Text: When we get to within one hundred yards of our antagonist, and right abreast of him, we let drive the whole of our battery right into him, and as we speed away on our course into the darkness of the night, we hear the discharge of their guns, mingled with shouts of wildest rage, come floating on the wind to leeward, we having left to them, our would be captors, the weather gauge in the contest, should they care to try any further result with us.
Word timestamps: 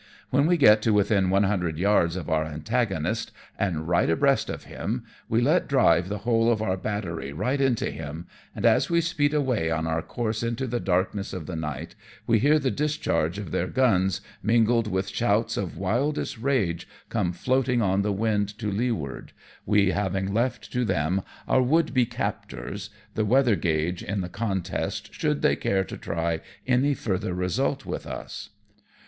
When 0.31 0.47
we 0.47 0.57
get 0.57 0.81
to 0.81 0.93
within 0.93 1.29
one 1.29 1.43
hundred 1.43 1.77
yards 1.77 2.15
of 2.15 2.27
our 2.27 2.43
antagonist, 2.43 3.31
and 3.59 3.87
right 3.87 4.09
abreast 4.09 4.49
of 4.49 4.63
him, 4.63 5.03
we 5.29 5.41
let 5.41 5.67
drive 5.69 6.09
the 6.09 6.17
whole 6.25 6.51
of 6.51 6.59
our 6.59 6.75
battery 6.75 7.31
right 7.33 7.61
into 7.61 7.91
him, 7.91 8.25
and 8.55 8.65
as 8.65 8.89
we 8.89 8.99
speed 8.99 9.31
away 9.31 9.69
on 9.69 9.85
our 9.85 10.01
course 10.01 10.41
into 10.41 10.65
the 10.65 10.79
darkness 10.79 11.33
of 11.33 11.45
the 11.45 11.55
night, 11.55 11.93
we 12.25 12.39
hear 12.39 12.57
the 12.57 12.71
discharge 12.71 13.37
of 13.37 13.51
their 13.51 13.67
guns, 13.67 14.21
mingled 14.41 14.87
with 14.87 15.07
shouts 15.07 15.55
of 15.55 15.77
wildest 15.77 16.39
rage, 16.39 16.87
come 17.09 17.31
floating 17.31 17.83
on 17.83 18.01
the 18.01 18.11
wind 18.11 18.57
to 18.57 18.71
leeward, 18.71 19.33
we 19.67 19.91
having 19.91 20.33
left 20.33 20.73
to 20.73 20.83
them, 20.83 21.21
our 21.47 21.61
would 21.61 21.93
be 21.93 22.07
captors, 22.07 22.89
the 23.13 23.23
weather 23.23 23.55
gauge 23.55 24.01
in 24.01 24.21
the 24.21 24.29
contest, 24.29 25.13
should 25.13 25.43
they 25.43 25.55
care 25.55 25.83
to 25.83 25.95
try 25.95 26.41
any 26.65 26.95
further 26.95 27.35
result 27.35 27.85
with 27.85 28.07
us. 28.07 28.49